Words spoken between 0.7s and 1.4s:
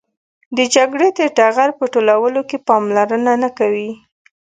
جګړې د